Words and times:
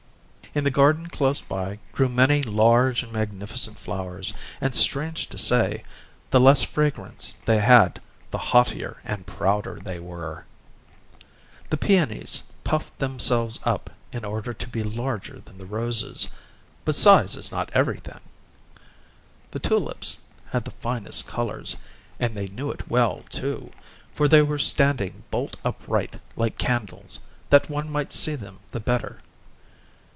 In 0.53 0.65
the 0.65 0.69
garden 0.69 1.07
close 1.07 1.39
by 1.39 1.79
grew 1.93 2.09
many 2.09 2.43
large 2.43 3.03
and 3.03 3.13
magnificent 3.13 3.77
flowers, 3.79 4.33
and, 4.59 4.75
strange 4.75 5.27
to 5.27 5.37
say, 5.37 5.81
the 6.29 6.41
less 6.41 6.61
fragrance 6.61 7.37
they 7.45 7.59
had 7.61 8.01
the 8.31 8.37
haughtier 8.51 8.97
and 9.05 9.25
prouder 9.25 9.79
they 9.81 9.97
were. 9.97 10.43
The 11.69 11.77
peonies 11.77 12.43
puffed 12.65 12.99
themselves 12.99 13.61
up 13.63 13.91
in 14.11 14.25
order 14.25 14.53
to 14.53 14.67
be 14.67 14.83
larger 14.83 15.39
than 15.39 15.57
the 15.57 15.65
roses, 15.65 16.27
but 16.83 16.95
size 16.97 17.37
is 17.37 17.49
not 17.49 17.71
everything! 17.73 18.19
The 19.51 19.59
tulips 19.59 20.19
had 20.47 20.65
the 20.65 20.71
finest 20.71 21.27
colours, 21.27 21.77
and 22.19 22.35
they 22.35 22.47
knew 22.47 22.71
it 22.71 22.89
well, 22.89 23.23
too, 23.29 23.71
for 24.13 24.27
they 24.27 24.41
were 24.41 24.59
standing 24.59 25.23
bolt 25.31 25.55
upright 25.63 26.19
like 26.35 26.57
candles, 26.57 27.19
that 27.51 27.69
one 27.69 27.89
might 27.89 28.11
see 28.11 28.35
them 28.35 28.59
the 28.71 28.81
better. 28.81 29.21